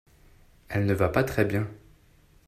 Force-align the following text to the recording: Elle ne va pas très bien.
Elle 0.69 0.87
ne 0.87 0.95
va 0.95 1.09
pas 1.09 1.23
très 1.23 1.45
bien. 1.45 1.67